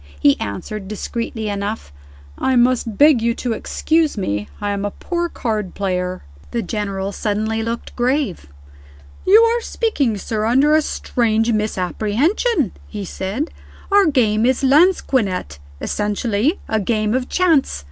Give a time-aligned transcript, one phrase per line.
[0.19, 1.93] He answered, discreetly enough,
[2.35, 7.11] "I must beg you to excuse me; I am a poor card player." The General
[7.11, 8.47] suddenly looked grave.
[9.27, 13.51] "You are speaking, sir, under a strange misapprehension," he said.
[13.91, 17.79] "Our game is lansquenet essentially a game of chance.